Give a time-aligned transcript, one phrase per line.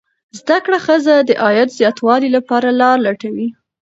[0.39, 3.47] زده کړه ښځه د عاید زیاتوالي لپاره لارې لټوي.